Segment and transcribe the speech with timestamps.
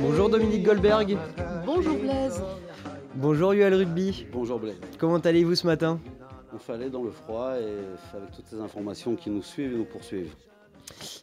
[0.00, 1.16] Bonjour Dominique Goldberg.
[1.64, 2.42] Bonjour Blaise.
[3.14, 4.26] Bonjour Yuel Rugby.
[4.32, 4.76] Bonjour Blaise.
[4.98, 6.00] Comment allez-vous ce matin?
[6.54, 9.84] On fallait dans le froid et avec toutes ces informations qui nous suivent et nous
[9.84, 10.34] poursuivent.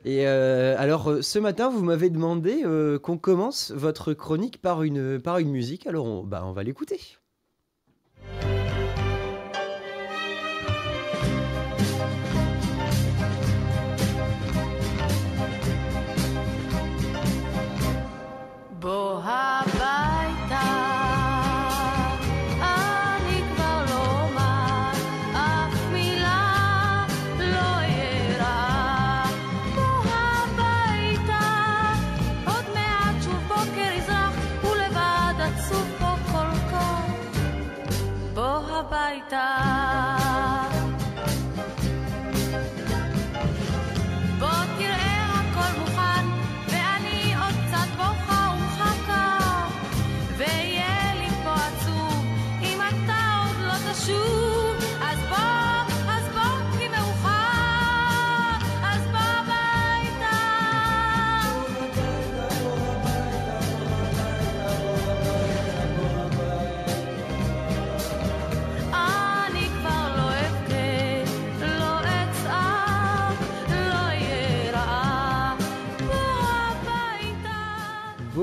[0.06, 4.84] Et euh, alors euh, ce matin, vous m'avez demandé euh, qu'on commence votre chronique par
[4.84, 5.88] une, par une musique.
[5.88, 7.00] Alors on, bah, on va l'écouter.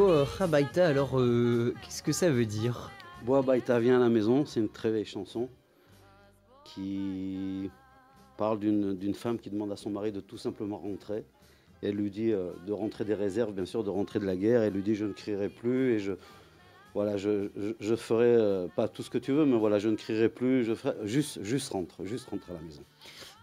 [0.01, 2.91] Bo Rabaita, alors euh, qu'est-ce que ça veut dire
[3.23, 5.51] Bois Baïta vient à la maison, c'est une très vieille chanson
[6.65, 7.71] qui
[8.39, 11.27] parle d'une femme qui demande à son mari de tout simplement rentrer.
[11.83, 14.63] Elle lui dit euh, de rentrer des réserves, bien sûr, de rentrer de la guerre.
[14.63, 16.13] Elle lui dit je ne crierai plus et je
[16.95, 19.97] voilà, je, je, ferai euh, pas tout ce que tu veux, mais voilà, je ne
[19.97, 20.65] crierai plus.
[20.65, 22.83] Je ferai juste juste rentre, juste rentre à la maison.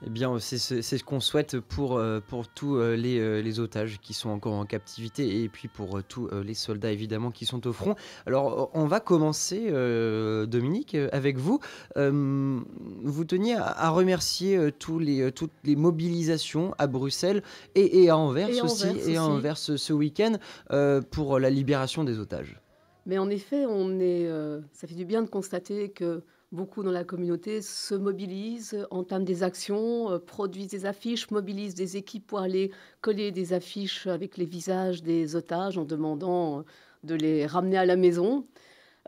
[0.06, 3.42] Eh bien, c'est ce, c'est ce qu'on souhaite pour, euh, pour tous euh, les, euh,
[3.42, 6.92] les otages qui sont encore en captivité et puis pour euh, tous euh, les soldats
[6.92, 7.96] évidemment qui sont au front.
[8.28, 11.60] Alors, on va commencer, euh, Dominique, euh, avec vous.
[11.98, 12.60] Euh,
[13.04, 17.42] vous teniez à, remercier euh, tous les, euh, toutes les mobilisations à Bruxelles
[17.74, 19.24] et, et à Anvers Et aussi, Anvers et à.
[19.24, 20.34] Anvers ce, ce week-end
[20.72, 22.62] euh, pour la libération des otages.
[23.08, 26.22] Mais en effet, on est, euh, ça fait du bien de constater que
[26.52, 31.98] beaucoup dans la communauté se mobilisent, entament des actions, euh, produisent des affiches, mobilisent des
[31.98, 32.72] équipes pour aller
[33.02, 36.64] coller des affiches avec les visages des otages en demandant euh,
[37.04, 38.48] de les ramener à la maison.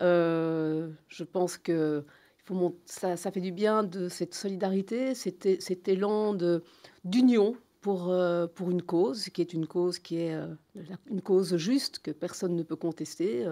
[0.01, 2.05] Euh, je pense que
[2.85, 6.35] ça, fait du bien de cette solidarité, cet, élan
[7.03, 10.35] d'union pour, une cause, qui est une cause qui est
[11.05, 13.45] une cause juste que personne ne peut contester.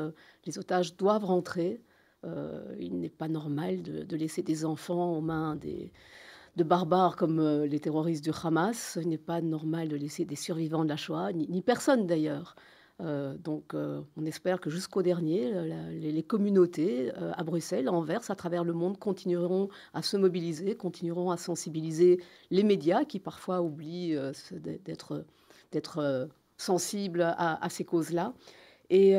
[0.48, 1.80] Les otages doivent rentrer.
[2.28, 7.66] Euh, il n'est pas normal de, laisser des enfants aux mains de barbares comme euh,
[7.68, 8.98] les terroristes du Hamas.
[9.02, 12.56] Il n'est pas normal de laisser des survivants de la Shoah, ni, personne d'ailleurs.
[13.00, 15.52] Euh, donc on espère que jusqu'au dernier,
[15.92, 21.30] les, communautés à Bruxelles, à Anvers, à travers le monde, continueront à se mobiliser, continueront
[21.30, 24.18] à sensibiliser les médias qui parfois oublient
[25.72, 26.28] d'être
[26.58, 28.34] sensibles à, à ces causes-là.
[28.90, 29.16] Et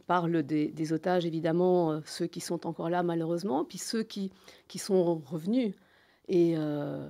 [0.00, 4.32] parle des, otages, évidemment, euh, ceux qui sont encore là malheureusement, puis ceux qui,
[4.68, 5.74] qui sont revenus.
[6.28, 7.08] Et euh,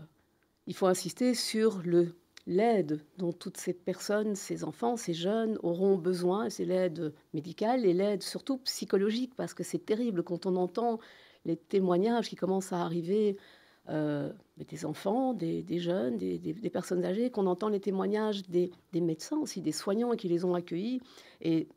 [0.66, 2.14] il faut insister sur le
[2.46, 7.92] l'aide dont toutes ces personnes, ces enfants, ces jeunes auront besoin, c'est l'aide médicale et
[7.92, 10.98] l'aide surtout psychologique, parce que c'est terrible quand on entend
[11.44, 13.36] les témoignages qui commencent à arriver
[13.88, 19.38] euh, des enfants, des, jeunes, des, des- personnes âgées, qu'on entend les témoignages des médecins
[19.38, 21.00] aussi, des soignants qui les ont accueillis
[21.40, 21.68] et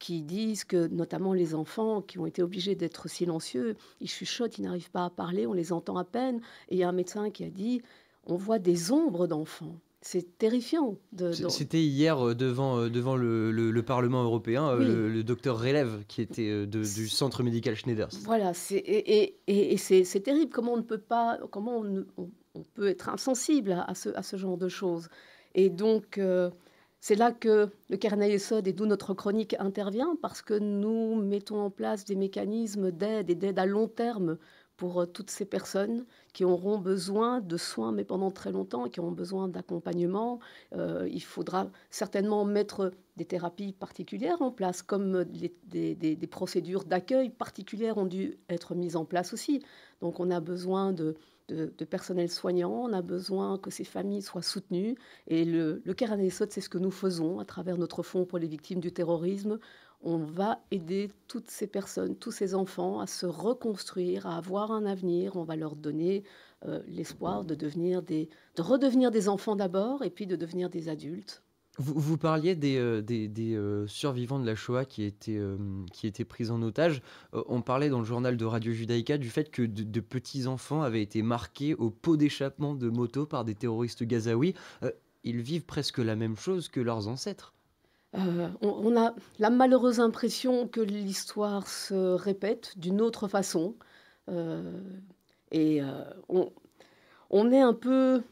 [0.00, 4.62] qui disent que notamment les enfants qui ont été obligés d'être silencieux, ils chuchotent, ils
[4.62, 6.40] n'arrivent pas à parler, on les entend à peine.
[6.70, 7.82] Et il y a un médecin qui a dit,
[8.26, 9.76] on voit des ombres d'enfants.
[10.02, 10.96] C'est terrifiant.
[11.12, 14.86] De, C'était hier euh, devant, euh, devant le, le- le Parlement européen, euh, Oui.
[14.86, 18.08] le, le docteur Relève qui était de- du centre médical Schneider.
[18.24, 22.30] Voilà, et, et- et- et c'est, terrible comment on ne peut pas, comment on, on-
[22.54, 25.08] on peut être insensible à, à ce, à ce genre de choses?
[25.54, 26.48] Et donc, euh,
[27.00, 31.60] c'est là que le carnet Sod et d'où notre chronique intervient, parce que nous mettons
[31.60, 34.36] en place des mécanismes d'aide et d'aide à long terme
[34.76, 39.00] pour euh, toutes ces personnes qui auront besoin de soins, mais pendant très longtemps, qui
[39.00, 40.40] auront besoin d'accompagnement.
[40.74, 47.98] Euh, il faudra certainement mettre des thérapies particulières en place, comme des procédures d'accueil particulières
[47.98, 49.62] ont dû être mises en place aussi.
[50.00, 51.14] Donc on a besoin de,
[51.52, 54.96] de- personnel soignant, on a besoin que ces familles soient soutenues.
[55.26, 55.94] Et le, le
[56.50, 59.58] c'est ce que nous faisons à travers notre fonds pour les victimes du terrorisme.
[60.02, 64.86] On va aider toutes ces personnes, tous ces enfants à se reconstruire, à avoir un
[64.86, 65.36] avenir.
[65.36, 66.24] On va leur donner
[66.64, 71.42] euh, l'espoir de, de redevenir des enfants d'abord et puis de devenir des adultes.
[71.78, 75.56] Vous, parliez des, euh, euh, survivants de la Shoah qui étaient, euh,
[76.28, 77.00] pris en otage.
[77.32, 80.82] Euh, on parlait dans le journal de Radio Judaïka du fait que de, de petits-enfants
[80.82, 84.54] avaient été marqués au pot d'échappement de moto par des terroristes gazaouis.
[85.22, 87.54] Ils vivent presque la même chose que leurs ancêtres.
[88.12, 93.76] On, a la malheureuse impression que l'histoire se répète d'une autre façon.
[95.52, 95.80] Et
[96.28, 96.52] on,
[97.30, 98.22] on est un peu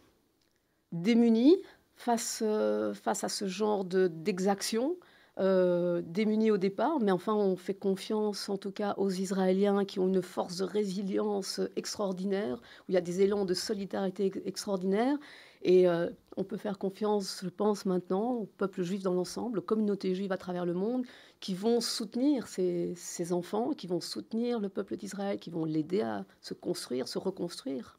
[0.93, 1.57] démunis
[1.99, 4.97] face, euh, face à ce genre de- d'exaction,
[5.39, 10.01] euh, démunis au départ, mais enfin on fait confiance en tout cas aux Israéliens qui
[10.01, 14.41] ont une force de résilience extraordinaire, où il y a des élans de solidarité ex-
[14.45, 15.17] extraordinaires.
[15.63, 19.63] Et euh, on peut faire confiance, je pense, maintenant au peuple juif dans l'ensemble, aux
[19.63, 21.05] communautés juives à travers le monde,
[21.41, 26.01] qui vont soutenir ces, ces enfants, qui vont soutenir le peuple d'Israël, qui vont l'aider
[26.03, 27.98] à se construire, se reconstruire.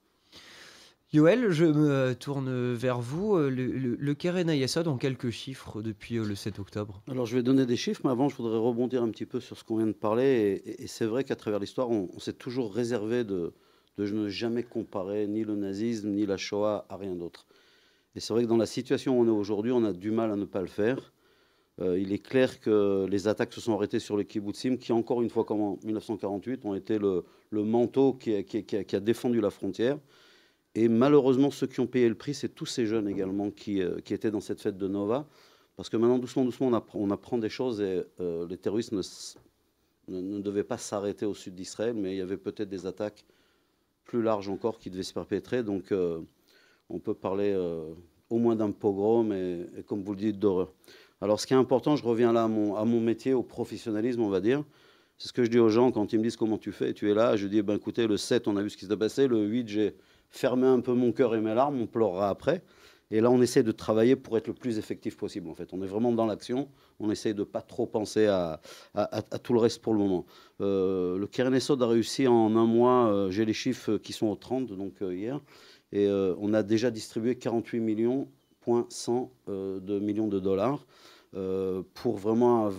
[1.11, 3.35] Yoël, je me tourne vers vous.
[3.35, 7.01] Euh, Le, le, le Keren Ayasod en quelques chiffres depuis euh, le 7 octobre.
[7.09, 9.57] Alors je vais donner des chiffres, mais avant je voudrais rebondir un petit peu sur
[9.57, 10.61] ce qu'on vient de parler.
[10.63, 13.53] Et, c'est vrai qu'à travers l'histoire, on, s'est toujours réservé de,
[13.97, 17.47] ne jamais comparer ni le nazisme ni la Shoah à rien d'autre.
[18.15, 20.31] Et c'est vrai que dans la situation où on est aujourd'hui, on a du mal
[20.31, 21.11] à ne pas le faire.
[21.81, 25.23] Euh, il est clair que les attaques se sont arrêtées sur les kibbutzim, qui encore
[25.23, 29.97] une fois, comme en 1948, ont été le, manteau qui a défendu la frontière.
[30.75, 33.97] Et malheureusement, ceux qui ont payé le prix, c'est tous ces jeunes également qui, euh,
[34.09, 35.27] étaient dans cette fête de Nova.
[35.75, 39.01] Parce que maintenant, doucement, doucement, on apprend, des choses et euh, les terroristes ne,
[40.09, 43.25] ne, devaient pas s'arrêter au sud d'Israël, mais il y avait peut-être des attaques
[44.03, 45.63] plus larges encore qui devaient se perpétrer.
[45.63, 46.19] Donc, euh,
[46.89, 47.93] on peut parler euh,
[48.29, 50.73] au moins d'un pogrom et, comme vous le dites, d'horreur.
[51.21, 54.41] Alors, ce qui est important, je reviens là à mon, métier, au professionnalisme, on va
[54.41, 54.63] dire.
[55.17, 56.93] C'est ce que je dis aux gens quand ils me disent comment tu fais?
[56.93, 58.97] Tu es là, je dis, ben, écoutez, le 7, on a vu ce qui s'est
[58.97, 59.27] passé.
[59.27, 59.95] Le 8, j'ai
[60.29, 62.63] fermé un peu mon cœur et mes larmes, on pleurera après.
[63.11, 65.49] Et là, on essaie de travailler pour être le plus effectif possible.
[65.49, 66.69] En fait, on est vraiment dans l'action.
[66.99, 68.61] On essaie de pas trop penser à,
[69.41, 70.25] tout le reste pour le moment.
[70.61, 73.07] Euh, le Keren Esod a réussi en un mois.
[73.07, 75.41] euh, J'ai les chiffres qui sont au 30, donc euh, hier,
[75.91, 78.27] et euh, on a déjà distribué 48 millions,
[78.61, 80.85] point 100 euh, de millions de dollars
[81.35, 82.69] euh, pour vraiment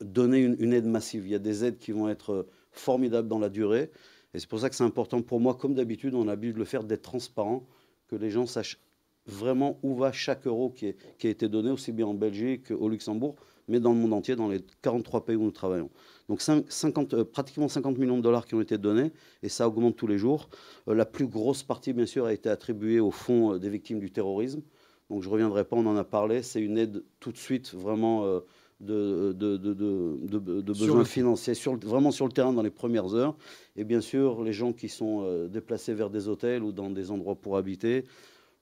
[0.00, 1.24] donner une, une aide massive.
[1.26, 3.90] Il y a des aides qui vont être euh, formidables dans la durée.
[4.38, 6.58] Et c'est pour ça que c'est important pour moi, comme d'habitude, on a l'habitude de
[6.60, 7.66] le faire, d'être transparent,
[8.06, 8.78] que les gens sachent
[9.26, 13.34] vraiment où va chaque euro qui, a été donné, aussi bien en Belgique qu'au Luxembourg,
[13.66, 15.90] mais dans le monde entier, dans les 43 pays où nous travaillons.
[16.28, 19.10] Donc cinq- 50, euh, pratiquement 50 millions de dollars qui ont été donnés,
[19.42, 20.50] et ça augmente tous les jours.
[20.86, 23.98] Euh, la plus grosse partie, bien sûr, a été attribuée au fonds euh, des victimes
[23.98, 24.62] du terrorisme.
[25.10, 27.74] Donc je ne reviendrai pas, on en a parlé, c'est une aide tout de suite
[27.74, 28.40] vraiment
[28.80, 33.14] de, de, de, Sur besoins le- financiers, sur vraiment sur le terrain dans les premières
[33.14, 33.36] heures.
[33.76, 37.10] Et bien sûr, les gens qui sont euh, déplacés vers des hôtels ou dans des
[37.10, 38.04] endroits pour habiter,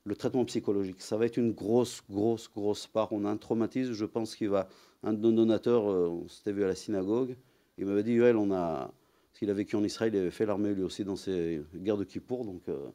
[0.04, 3.12] le traitement psychologique, ça va être une grosse, grosse, grosse part.
[3.12, 4.68] On a un traumatisme, je pense qu'il va.
[5.02, 7.36] Un de nos donateurs, euh, on s'était vu à la synagogue,
[7.76, 8.90] il m'avait dit, Yoel, on a.
[9.30, 11.98] Parce qu'il a vécu en Israël, il avait fait l'armée lui aussi dans ses guerres
[11.98, 12.46] de Kippour.
[12.46, 12.86] Donc, euh,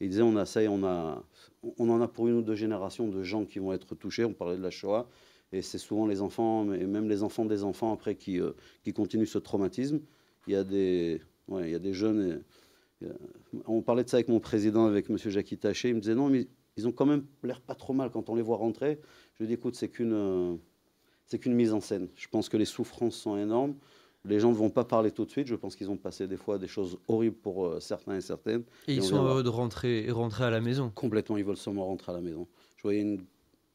[0.00, 1.22] il disait, on a ça et on a.
[1.76, 4.24] On en a pour une ou deux générations de gens qui vont être touchés.
[4.24, 5.06] On parlait de la Shoah.
[5.52, 8.52] Et c'est souvent les enfants, et même les enfants des enfants après, qui, euh,
[8.84, 10.00] qui continuent ce traumatisme.
[10.46, 12.42] Il y a des, ouais, il y a des jeunes.
[13.02, 13.12] et- euh,
[13.66, 15.16] on parlait de ça avec mon président, avec M.
[15.18, 15.88] Jackie Taché.
[15.90, 16.46] Il me disait non, mais
[16.76, 19.00] ils ont quand même l'air pas trop mal quand on les voit rentrer.
[19.34, 20.54] Je lui dis écoute, c'est qu'une euh,
[21.26, 22.08] c'est qu'une mise en scène.
[22.14, 23.74] Je pense que les souffrances sont énormes.
[24.24, 25.48] Les gens ne vont pas parler tout de suite.
[25.48, 28.62] Je pense qu'ils ont passé des fois des choses horribles pour certains et certaines.
[28.86, 30.92] Et Et ils on sont heureux de rentrer, rentrer à la maison.
[30.94, 32.46] Complètement, ils veulent seulement rentrer à la maison.
[32.76, 33.24] Je voyais une,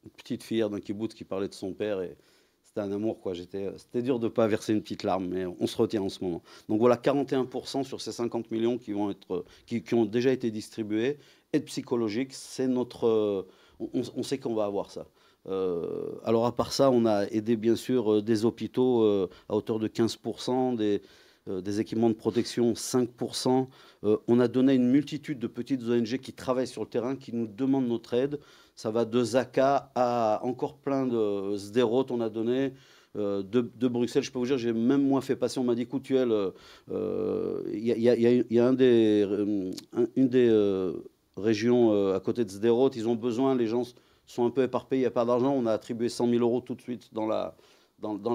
[0.08, 2.16] petite hier d'un kibbutz qui parlait de son père et
[2.64, 3.20] c'était un amour.
[3.22, 3.34] quoi.
[3.36, 6.42] C'était dur de pas verser une petite larme, mais on se retient en ce moment.
[6.70, 11.18] Donc voilà, 41% sur ces 50 millions qui, vont être, qui, ont déjà été distribués.
[11.54, 13.48] Aide psychologique, c'est notre...
[13.80, 15.06] On, sait qu'on va avoir ça.
[15.48, 19.56] Euh, alors à part ça, on a aidé bien sûr euh, des hôpitaux euh, à
[19.56, 21.02] hauteur de 15%, des,
[21.48, 23.68] des équipements de protection 5%.
[24.04, 27.34] Euh, on a donné une multitude de petites ONG qui travaillent sur le terrain, qui
[27.34, 28.40] nous demandent notre aide.
[28.76, 32.74] Ça va de Zaka à encore plein de Sderot, on a donné.
[33.16, 35.84] euh, de, Bruxelles, je peux vous dire, j'ai même moi fait passer, on m'a dit,
[35.84, 36.52] écoute, Tuel, euh,
[36.92, 39.72] euh, il y, a- il y a- il il euh,
[40.16, 40.94] une des euh,
[41.36, 43.84] régions euh, à côté de Sderot, ils ont besoin, les gens
[44.28, 46.62] sont un peu éparpillés, il n'y a pas d'argent, on a attribué 100 000 euros
[46.62, 47.56] tout de suite dans la,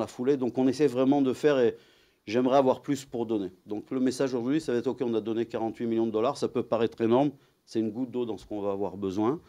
[0.07, 0.37] foulée.
[0.37, 1.59] Donc on essaie vraiment de faire
[2.26, 3.50] j'aimerais avoir plus pour donner.
[3.67, 6.37] Donc le message aujourd'hui, ça va être OK, on a donné 48 millions de dollars,
[6.37, 7.33] ça peut paraître énorme,
[7.67, 9.41] c'est une goutte d'eau dans ce qu'on va avoir besoin.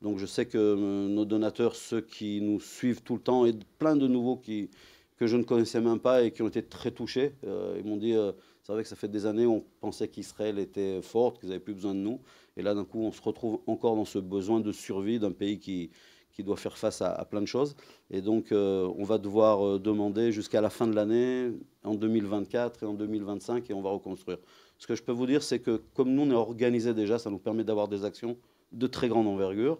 [0.00, 3.54] Donc je sais que euh, nos donateurs, ceux qui nous suivent tout le temps, et
[3.78, 4.70] plein de nouveaux qui,
[5.16, 7.96] que je ne connaissais même pas et qui ont été très touchés, euh, ils m'ont
[7.96, 11.50] dit, euh, c'est vrai que ça fait des années, on pensait qu'Israël était forte, qu'ils
[11.50, 12.20] n'avaient plus besoin de nous.
[12.56, 15.58] Et là, d'un coup, on se retrouve encore dans ce besoin de survie d'un pays
[15.58, 15.90] qui,
[16.32, 17.76] qui doit faire face à, plein de choses.
[18.10, 21.52] Et donc, euh, on va devoir euh, demander jusqu'à la fin de l'année,
[21.84, 24.38] en 2024 et en 2025, et on va reconstruire.
[24.78, 27.30] Ce que je peux vous dire, c'est que comme nous, on est organisé déjà, ça
[27.30, 28.36] nous permet d'avoir des actions
[28.72, 29.78] de très grande envergure.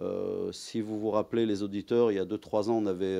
[0.00, 3.18] Euh, si vous vous rappelez, les auditeurs, il y a 2-3 ans, on avait,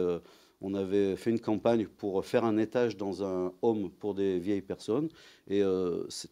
[0.61, 4.63] on avait fait une campagne pour faire un étage dans un home pour des vieilles
[4.63, 5.09] personnes.
[5.49, 5.63] Et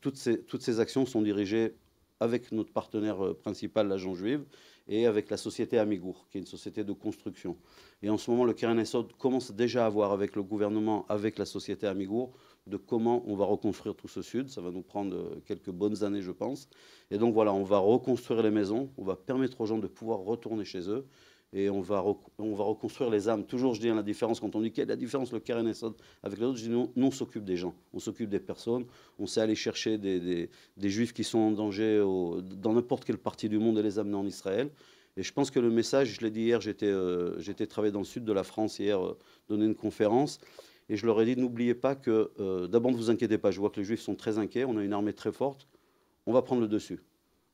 [0.01, 1.75] toutes, ces, toutes ces actions sont dirigées
[2.19, 4.45] avec notre partenaire principal, l'agent juive,
[4.91, 7.57] et avec la société Amigour, qui est une société de construction.
[8.03, 11.39] Et en ce moment, le Keren Esod commence déjà à voir avec le gouvernement, avec
[11.39, 12.33] la société Amigour,
[12.67, 14.49] de comment on va reconstruire tout ce sud.
[14.49, 16.69] Ça va nous prendre euh, quelques bonnes années, je pense.
[17.13, 20.19] Et donc voilà, on va reconstruire les maisons, on va permettre aux gens de pouvoir
[20.19, 21.07] retourner chez eux,
[21.53, 22.05] et on va,
[22.39, 23.45] on va reconstruire les âmes.
[23.45, 25.95] Toujours, je dis hein, la différence, quand on dit quelle est la différence, le Esod
[26.23, 28.85] avec les autres, je dis non, on s'occupe des gens, on s'occupe des personnes,
[29.19, 31.99] on sait aller chercher des, des- juifs qui sont en danger
[32.63, 34.71] dans n'importe quelle partie du monde et les amener en Israël.
[35.17, 37.99] Et je pense que le message, je l'ai dit hier, j'étais euh, j'étais travailler dans
[37.99, 40.39] le sud de la France hier, euh, donner une conférence,
[40.89, 43.59] et je leur ai dit, n'oubliez pas que, euh, d'abord ne vous inquiétez pas, je
[43.59, 45.67] vois que les juifs sont très inquiets, on a une armée très forte,
[46.27, 47.01] on va prendre le dessus.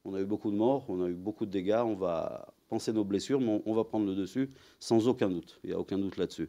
[0.09, 2.93] On a eu beaucoup de morts, on a eu beaucoup de dégâts, on va penser
[2.93, 5.99] nos blessures, mais on, va prendre le dessus sans aucun doute, il n'y a aucun
[5.99, 6.49] doute là-dessus.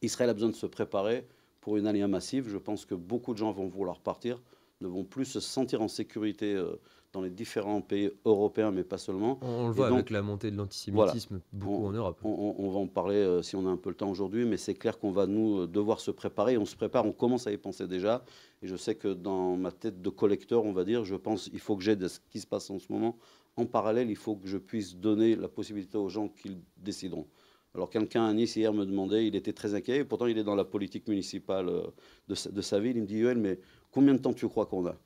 [0.00, 1.28] Israël a besoin de se préparer
[1.60, 4.40] pour une alliance massive, je pense que beaucoup de gens vont vouloir partir,
[4.80, 6.80] ne vont plus se sentir en sécurité euh,
[7.12, 9.38] dans les différents pays européens, mais pas seulement.
[9.42, 12.18] On le voit donc, avec la montée de l'antisémitisme beaucoup On- en Europe.
[12.24, 14.74] On, va en parler euh, si on a un peu le temps aujourd'hui, mais c'est
[14.74, 16.56] clair qu'on va nous euh, devoir se préparer.
[16.56, 18.24] On se prépare, on commence à y penser déjà.
[18.62, 21.60] Et je sais que dans ma tête de collecteur, on va dire, je pense il
[21.60, 23.18] faut que j'aide à ce qui se passe en ce moment.
[23.56, 27.26] En parallèle, il faut que je puisse donner la possibilité aux gens qu'ils décideront.
[27.74, 30.44] Alors quelqu'un à Nice hier me demandait, il était très inquiet, et pourtant il est
[30.44, 31.82] dans la politique municipale euh,
[32.28, 32.96] de sa, de sa ville.
[32.96, 33.58] Il me dit, Yoel, mais
[33.90, 34.96] combien de temps tu crois qu'on a?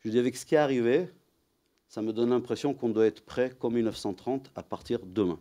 [0.00, 1.08] Je lui dis, avec ce qui est arrivé,
[1.88, 5.38] ça me donne l'impression qu'on doit être prêt comme 1930 à partir demain.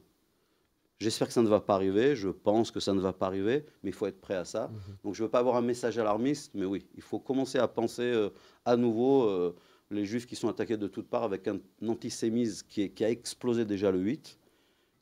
[0.99, 3.65] J'espère que ça ne va pas arriver, je pense que ça ne va pas arriver,
[3.83, 4.71] mais il faut être prêt à ça.
[5.03, 7.67] Donc je ne veux pas avoir un message alarmiste, mais oui, il faut commencer à
[7.67, 8.29] penser euh,
[8.65, 9.53] à nouveau euh,
[9.91, 13.11] les juifs qui sont attaqués de toutes parts avec un antisémisme qui, est- qui a
[13.11, 14.39] explosé déjà le 8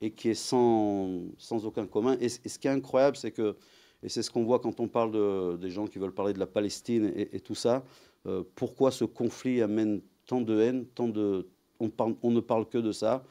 [0.02, 2.18] et qui est sans, sans aucun commun.
[2.20, 3.56] Et, ce qui est incroyable, c'est que,
[4.04, 6.40] et c'est ce qu'on voit quand on parle de, des gens qui veulent parler de
[6.40, 7.86] la Palestine et, et tout ça,
[8.26, 11.48] euh, pourquoi ce conflit amène tant de haine, tant de...
[11.80, 13.26] On, ne parle que de ça.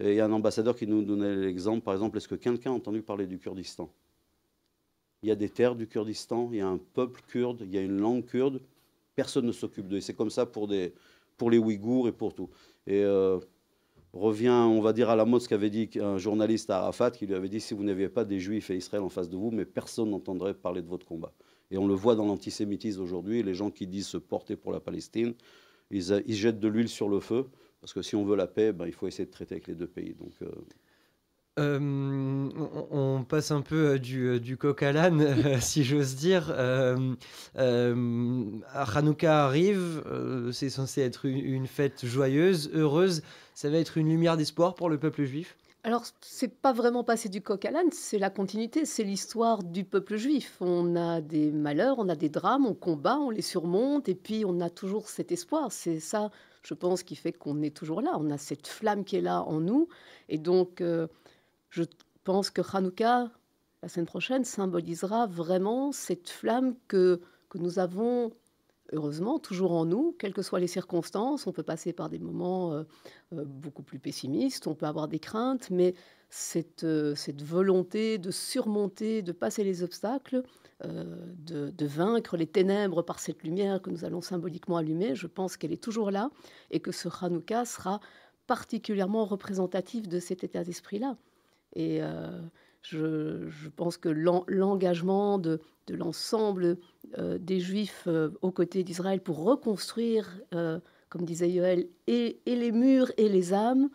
[0.00, 2.72] Et il y a un ambassadeur qui nous donnait l'exemple, par exemple, est-ce que quelqu'un
[2.72, 3.90] a entendu parler du Kurdistan?
[5.22, 7.78] Il y a des terres du Kurdistan, il y a un peuple kurde, il y
[7.78, 8.60] a une langue kurde,
[9.14, 10.00] personne ne s'occupe d'eux.
[10.00, 10.92] C'est comme ça pour les
[11.40, 12.50] Ouïghours et pour tout.
[12.86, 13.38] Et euh,
[14.12, 17.26] revient, on va dire, à la mode ce qu'avait dit un journaliste à Arafat, qui
[17.26, 19.50] lui avait dit si vous n'aviez pas des Juifs et Israël en face de vous,
[19.50, 21.32] mais personne n'entendrait parler de votre combat.
[21.70, 24.80] Et on le voit dans l'antisémitisme aujourd'hui, les gens qui disent se porter pour la
[24.80, 25.34] Palestine,
[25.90, 27.46] ils, a- ils jettent de l'huile sur le feu,
[27.80, 29.74] parce que si on veut la paix, ben, il faut essayer de traiter avec les
[29.74, 30.14] deux pays.
[30.14, 30.50] Donc, euh,
[31.58, 31.78] Euh,
[32.90, 36.48] on, passe un peu euh, du, euh, coq à l'âne, euh, si j'ose dire.
[36.50, 37.14] Euh,
[37.56, 43.22] euh, Hanouka arrive, euh, c'est censé être une fête joyeuse, heureuse.
[43.54, 45.56] Ça va être une lumière d'espoir pour le peuple juif?
[45.86, 49.84] Alors, c'est pas vraiment passer du coq à l'âne, c'est la continuité, c'est l'histoire du
[49.84, 50.56] peuple juif.
[50.60, 54.44] On a des malheurs, on a des drames, on combat, on les surmonte, et puis
[54.44, 55.70] on a toujours cet espoir.
[55.70, 56.32] C'est ça,
[56.64, 58.16] je pense, qui fait qu'on est toujours là.
[58.18, 59.86] On a cette flamme qui est là en nous.
[60.28, 61.06] Et donc, euh,
[61.70, 61.84] je
[62.24, 63.30] pense que Hanouka,
[63.80, 68.32] la semaine prochaine, symbolisera vraiment cette flamme que, que nous avons,
[68.92, 71.46] heureusement, toujours en nous, quelles que soient les circonstances.
[71.46, 72.84] On peut passer par des moments euh,
[73.32, 75.94] euh, beaucoup plus pessimistes, on peut avoir des craintes, mais
[76.28, 80.42] cette, euh, cette volonté de surmonter, de passer les obstacles,
[80.84, 85.72] de, vaincre les ténèbres par cette lumière que nous allons symboliquement allumer, je pense qu'elle
[85.72, 86.30] est toujours là
[86.70, 88.00] et que ce Hanouka sera
[88.46, 91.16] particulièrement représentatif de cet état d'esprit-là.
[91.74, 92.02] Et
[92.90, 96.78] je, pense que l'en- l'engagement de, l'ensemble
[97.18, 100.78] euh, des Juifs euh, aux côtés d'Israël pour reconstruire, euh,
[101.08, 103.88] comme disait Yoël, et, les murs et les âmes,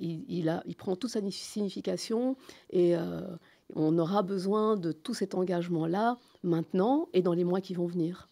[0.00, 2.36] il, prend toute sa signification
[2.70, 2.96] et
[3.76, 8.28] on aura besoin de tout cet engagement-là maintenant et dans les mois qui vont venir.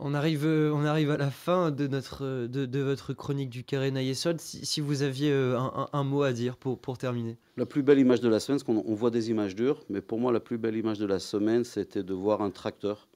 [0.00, 3.64] On arrive, euh, on arrive à la fin de, notre, euh, de, votre chronique du
[3.64, 4.40] Keren Ayesod.
[4.40, 5.58] Si, vous aviez euh,
[5.92, 7.36] un, mot à dire pour, pour terminer.
[7.56, 10.00] La plus belle image de la semaine, parce qu'on on voit des images dures, mais
[10.00, 13.08] pour moi, la plus belle image de la semaine, c'était de voir un tracteur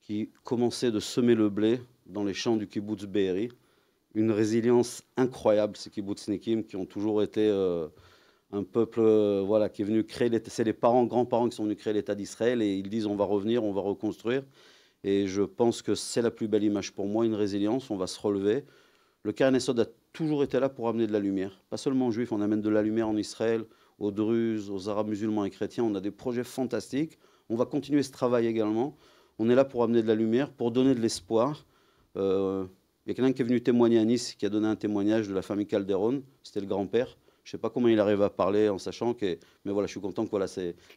[0.00, 3.48] qui commençait de semer le blé dans les champs du kibbutz Be'eri.
[4.14, 7.50] Une résilience incroyable, ces kibbutznikim qui ont toujours été
[8.52, 9.00] un peuple
[9.44, 10.30] voilà, qui est venu créer.
[10.46, 13.24] C'est les parents, grands-parents qui sont venus créer l'État d'Israël et ils disent on va
[13.24, 14.44] revenir, on va reconstruire.
[15.04, 18.06] Et je pense que c'est la plus belle image pour moi, une résilience, on va
[18.06, 18.64] se relever.
[19.22, 21.62] Le Keren Esod a toujours été là pour amener de la lumière.
[21.68, 23.64] Pas seulement aux juifs, on amène de la lumière en Israël,
[23.98, 25.84] aux Druzes, aux Arabes musulmans et chrétiens.
[25.84, 27.18] On a des projets fantastiques.
[27.50, 28.96] On va continuer ce travail également.
[29.38, 31.66] On est là pour amener de la lumière, pour donner de l'espoir.
[32.16, 32.64] Euh,
[33.04, 35.28] il y a quelqu'un qui est venu témoigner à Nice, qui a donné un témoignage
[35.28, 36.22] de la famille Calderon.
[36.42, 37.18] C'était le grand-père.
[37.44, 39.38] Je ne sais pas comment il arrive à parler en sachant que.
[39.66, 40.46] Mais voilà, je suis content que voilà,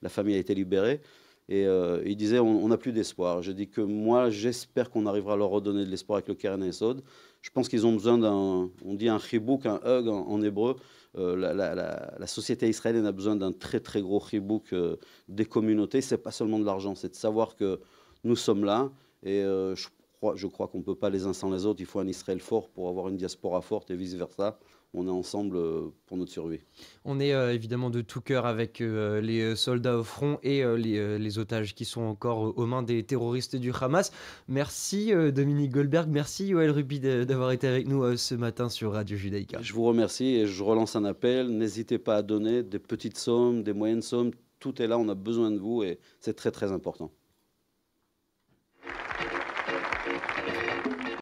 [0.01, 1.01] la famille a été libérée.
[1.49, 3.41] Et euh, il disait on n'a plus d'espoir.
[3.41, 6.61] Je dis que moi, j'espère qu'on arrivera à leur redonner de l'espoir avec le Keren
[6.63, 7.01] Esod.
[7.41, 8.69] Je pense qu'ils ont besoin d'un.
[8.83, 10.75] On dit un chibouk, un hug en, hébreu.
[11.17, 14.97] Euh, la, société israélienne a besoin d'un très très gros chibouk euh,
[15.29, 16.01] des communautés.
[16.01, 17.79] C'est pas seulement de l'argent, c'est de savoir que
[18.25, 18.91] nous sommes là.
[19.23, 19.87] Et je
[20.17, 21.79] crois, je crois qu'on ne peut pas les uns sans les autres.
[21.79, 24.59] Il faut un Israël fort pour avoir une diaspora forte et vice-versa.
[24.93, 26.59] On est ensemble euh, pour notre survie.
[27.03, 30.75] On est euh, évidemment de tout cœur avec euh, les soldats au front et euh,
[30.75, 34.11] les, les otages qui sont encore aux mains des terroristes du Hamas.
[34.47, 39.59] Merci Dominique Goldberg, merci Yoël Ruby d'avoir été avec nous ce matin sur Radio Judaïka.
[39.61, 41.49] Je vous remercie et je relance un appel.
[41.49, 44.31] N'hésitez pas à donner des petites sommes, des moyennes sommes.
[44.59, 47.11] Tout est là, on a besoin de vous et c'est très très important.